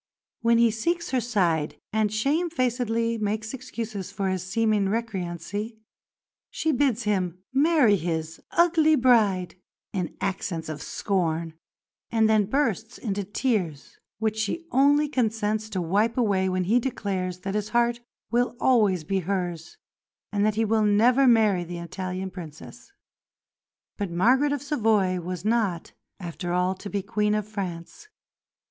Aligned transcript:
When 0.41 0.57
he 0.57 0.71
seeks 0.71 1.11
her 1.11 1.21
side 1.21 1.79
and 1.93 2.11
shamefacedly 2.11 3.19
makes 3.19 3.53
excuses 3.53 4.11
for 4.11 4.29
his 4.29 4.41
seeming 4.43 4.85
recreancy, 4.89 5.77
she 6.49 6.71
bids 6.71 7.03
him 7.03 7.43
marry 7.53 7.95
his 7.97 8.41
"ugly 8.49 8.95
bride" 8.95 9.53
in 9.93 10.17
accents 10.19 10.69
of 10.69 10.81
scorn, 10.81 11.53
and 12.09 12.27
then 12.27 12.45
bursts 12.45 12.97
into 12.97 13.23
tears, 13.23 13.99
which 14.17 14.39
she 14.39 14.65
only 14.71 15.07
consents 15.07 15.69
to 15.69 15.81
wipe 15.83 16.17
away 16.17 16.49
when 16.49 16.63
he 16.63 16.79
declares 16.79 17.41
that 17.41 17.53
his 17.53 17.69
heart 17.69 17.99
will 18.31 18.55
always 18.59 19.03
be 19.03 19.19
hers 19.19 19.77
and 20.31 20.43
that 20.47 20.55
he 20.55 20.65
will 20.65 20.81
never 20.81 21.27
marry 21.27 21.63
the 21.63 21.77
Italian 21.77 22.31
Princess. 22.31 22.91
But 23.97 24.09
Margaret 24.09 24.51
of 24.51 24.63
Savoy 24.63 25.19
was 25.21 25.45
not 25.45 25.91
after 26.19 26.53
all 26.53 26.73
to 26.73 26.89
be 26.89 27.03
Queen 27.03 27.35
of 27.35 27.47
France. 27.47 28.07